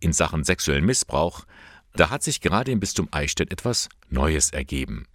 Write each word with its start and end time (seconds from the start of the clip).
in 0.00 0.12
Sachen 0.12 0.44
sexuellen 0.44 0.84
Missbrauch, 0.84 1.44
da 1.94 2.10
hat 2.10 2.22
sich 2.22 2.40
gerade 2.40 2.70
im 2.70 2.80
Bistum 2.80 3.08
Eichstätt 3.10 3.50
etwas 3.52 3.88
Neues 4.08 4.50
ergeben. 4.50 5.06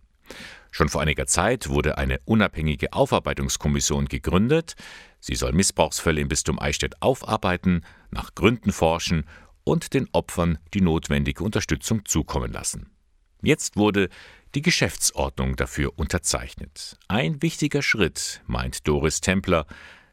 Schon 0.72 0.90
vor 0.90 1.02
einiger 1.02 1.28
Zeit 1.28 1.70
wurde 1.70 1.98
eine 1.98 2.20
unabhängige 2.26 2.94
Aufarbeitungskommission 2.94 4.08
gegründet. 4.08 4.76
Sie 5.20 5.36
soll 5.36 5.54
Missbrauchsfälle 5.54 6.20
im 6.20 6.28
Bistum 6.28 6.60
Eichstätt 6.60 7.02
aufarbeiten, 7.02 7.86
nach 8.10 8.34
Gründen 8.34 8.72
forschen 8.72 9.26
und 9.64 9.94
den 9.94 10.10
Opfern 10.12 10.58
die 10.74 10.82
notwendige 10.82 11.44
Unterstützung 11.44 12.06
zukommen 12.06 12.52
lassen. 12.52 12.90
Jetzt 13.42 13.76
wurde 13.78 14.10
die 14.56 14.62
Geschäftsordnung 14.62 15.56
dafür 15.56 15.94
unterzeichnet. 15.98 16.98
Ein 17.08 17.42
wichtiger 17.42 17.82
Schritt, 17.82 18.42
meint 18.48 18.88
Doris 18.88 19.22
Templer. 19.22 19.66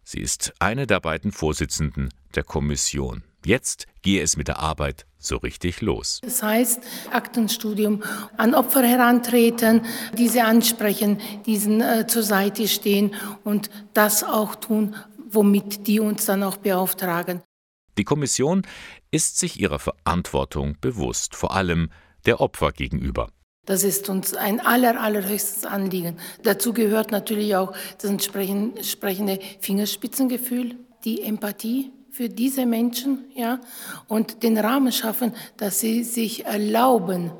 Sie 0.02 0.20
ist 0.20 0.52
eine 0.58 0.86
der 0.86 1.00
beiden 1.00 1.32
Vorsitzenden 1.32 2.10
der 2.34 2.44
Kommission. 2.44 3.22
Jetzt 3.44 3.86
gehe 4.02 4.22
es 4.22 4.36
mit 4.36 4.48
der 4.48 4.58
Arbeit 4.58 5.06
so 5.18 5.36
richtig 5.36 5.80
los. 5.80 6.20
Das 6.22 6.42
heißt, 6.42 6.80
Aktenstudium, 7.10 8.02
an 8.36 8.54
Opfer 8.54 8.82
herantreten, 8.82 9.82
diese 10.16 10.44
ansprechen, 10.44 11.20
diesen 11.46 11.80
äh, 11.80 12.06
zur 12.06 12.22
Seite 12.22 12.68
stehen 12.68 13.14
und 13.44 13.70
das 13.94 14.24
auch 14.24 14.54
tun, 14.54 14.94
womit 15.30 15.86
die 15.86 16.00
uns 16.00 16.26
dann 16.26 16.42
auch 16.42 16.56
beauftragen. 16.56 17.42
Die 17.98 18.04
Kommission 18.04 18.62
ist 19.10 19.38
sich 19.38 19.60
ihrer 19.60 19.78
Verantwortung 19.78 20.76
bewusst, 20.80 21.34
vor 21.34 21.54
allem 21.54 21.90
der 22.26 22.40
Opfer 22.40 22.72
gegenüber. 22.72 23.30
Das 23.66 23.84
ist 23.84 24.08
uns 24.08 24.34
ein 24.34 24.60
aller, 24.60 25.00
allerhöchstes 25.00 25.64
Anliegen. 25.64 26.18
Dazu 26.42 26.72
gehört 26.72 27.10
natürlich 27.10 27.56
auch 27.56 27.72
das 27.98 28.10
entsprechende 28.10 29.38
Fingerspitzengefühl, 29.60 30.76
die 31.04 31.22
Empathie, 31.22 31.92
für 32.12 32.28
diese 32.28 32.66
Menschen 32.66 33.24
ja, 33.34 33.60
und 34.08 34.42
den 34.42 34.58
Rahmen 34.58 34.92
schaffen, 34.92 35.32
dass 35.56 35.80
sie 35.80 36.04
sich 36.04 36.44
erlauben, 36.44 37.32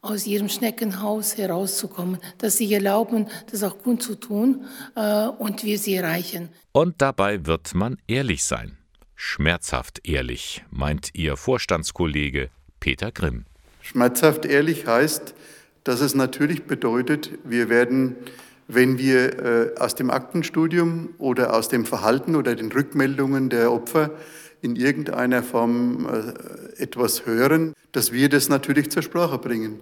aus 0.00 0.26
ihrem 0.26 0.48
Schneckenhaus 0.48 1.36
herauszukommen, 1.36 2.18
dass 2.38 2.56
sie 2.56 2.72
erlauben, 2.72 3.26
das 3.50 3.62
auch 3.62 3.78
gut 3.78 4.02
zu 4.02 4.14
tun 4.14 4.64
äh, 4.94 5.26
und 5.26 5.64
wir 5.64 5.78
sie 5.78 5.94
erreichen. 5.94 6.50
Und 6.72 7.02
dabei 7.02 7.46
wird 7.46 7.74
man 7.74 7.98
ehrlich 8.06 8.44
sein. 8.44 8.78
Schmerzhaft 9.16 10.06
ehrlich, 10.08 10.64
meint 10.70 11.10
Ihr 11.14 11.36
Vorstandskollege 11.36 12.50
Peter 12.78 13.10
Grimm. 13.10 13.46
Schmerzhaft 13.82 14.44
ehrlich 14.44 14.86
heißt, 14.86 15.34
dass 15.82 16.00
es 16.00 16.14
natürlich 16.14 16.64
bedeutet, 16.64 17.30
wir 17.42 17.68
werden 17.68 18.14
wenn 18.68 18.98
wir 18.98 19.74
äh, 19.74 19.74
aus 19.78 19.94
dem 19.94 20.10
Aktenstudium 20.10 21.14
oder 21.18 21.54
aus 21.54 21.68
dem 21.68 21.86
Verhalten 21.86 22.36
oder 22.36 22.54
den 22.54 22.70
Rückmeldungen 22.70 23.48
der 23.48 23.72
Opfer 23.72 24.10
in 24.60 24.76
irgendeiner 24.76 25.42
Form 25.42 26.06
äh, 26.06 26.82
etwas 26.82 27.26
hören, 27.26 27.72
dass 27.92 28.12
wir 28.12 28.28
das 28.28 28.48
natürlich 28.48 28.90
zur 28.90 29.02
Sprache 29.02 29.38
bringen. 29.38 29.80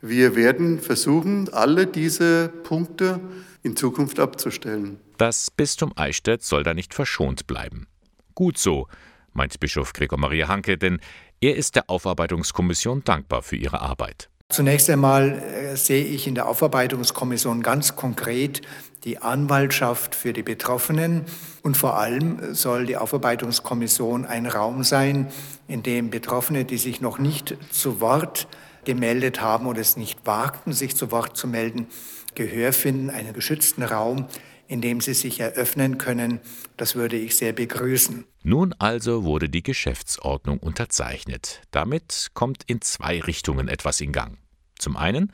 Wir 0.00 0.36
werden 0.36 0.78
versuchen, 0.78 1.52
alle 1.52 1.86
diese 1.88 2.48
Punkte 2.62 3.20
in 3.64 3.74
Zukunft 3.74 4.20
abzustellen. 4.20 5.00
Das 5.16 5.50
Bistum 5.50 5.92
Eichstätt 5.96 6.44
soll 6.44 6.62
da 6.62 6.74
nicht 6.74 6.94
verschont 6.94 7.48
bleiben. 7.48 7.88
Gut 8.36 8.56
so, 8.56 8.86
meint 9.32 9.58
Bischof 9.58 9.92
Gregor 9.92 10.18
Maria 10.18 10.46
Hanke, 10.46 10.78
denn 10.78 11.00
er 11.40 11.56
ist 11.56 11.74
der 11.74 11.90
Aufarbeitungskommission 11.90 13.02
dankbar 13.02 13.42
für 13.42 13.56
ihre 13.56 13.80
Arbeit. 13.80 14.28
Zunächst 14.50 14.88
einmal 14.88 15.42
äh, 15.42 15.76
sehe 15.76 16.02
ich 16.02 16.26
in 16.26 16.34
der 16.34 16.48
Aufarbeitungskommission 16.48 17.62
ganz 17.62 17.96
konkret 17.96 18.62
die 19.04 19.18
Anwaltschaft 19.18 20.14
für 20.14 20.32
die 20.32 20.42
Betroffenen 20.42 21.26
und 21.62 21.76
vor 21.76 21.98
allem 21.98 22.54
soll 22.54 22.86
die 22.86 22.96
Aufarbeitungskommission 22.96 24.24
ein 24.24 24.46
Raum 24.46 24.84
sein, 24.84 25.26
in 25.68 25.82
dem 25.82 26.08
Betroffene, 26.08 26.64
die 26.64 26.78
sich 26.78 27.02
noch 27.02 27.18
nicht 27.18 27.58
zu 27.70 28.00
Wort 28.00 28.48
gemeldet 28.86 29.42
haben 29.42 29.66
oder 29.66 29.82
es 29.82 29.98
nicht 29.98 30.18
wagten, 30.24 30.72
sich 30.72 30.96
zu 30.96 31.10
Wort 31.10 31.36
zu 31.36 31.46
melden, 31.46 31.86
Gehör 32.34 32.72
finden, 32.72 33.10
einen 33.10 33.34
geschützten 33.34 33.82
Raum, 33.82 34.28
in 34.68 34.82
dem 34.82 35.00
sie 35.00 35.14
sich 35.14 35.40
eröffnen 35.40 35.98
können. 35.98 36.40
Das 36.76 36.94
würde 36.94 37.16
ich 37.16 37.36
sehr 37.36 37.52
begrüßen. 37.52 38.24
Nun 38.42 38.74
also 38.78 39.24
wurde 39.24 39.48
die 39.48 39.62
Geschäftsordnung 39.62 40.58
unterzeichnet. 40.58 41.62
Damit 41.70 42.28
kommt 42.34 42.62
in 42.66 42.80
zwei 42.82 43.20
Richtungen 43.20 43.66
etwas 43.66 44.00
in 44.00 44.12
Gang. 44.12 44.38
Zum 44.78 44.96
einen, 44.96 45.32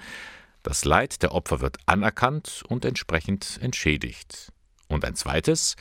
das 0.62 0.84
Leid 0.84 1.22
der 1.22 1.32
Opfer 1.32 1.60
wird 1.60 1.76
anerkannt 1.84 2.62
und 2.68 2.84
entsprechend 2.84 3.58
entschädigt. 3.60 4.52
Und 4.88 5.04
ein 5.04 5.16
zweites, 5.16 5.76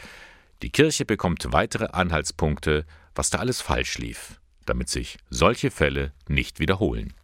die 0.63 0.71
Kirche 0.71 1.05
bekommt 1.05 1.51
weitere 1.51 1.85
Anhaltspunkte, 1.85 2.85
was 3.15 3.29
da 3.29 3.37
alles 3.37 3.61
falsch 3.61 3.97
lief, 3.99 4.39
damit 4.65 4.89
sich 4.89 5.17
solche 5.29 5.71
Fälle 5.71 6.11
nicht 6.27 6.59
wiederholen. 6.59 7.13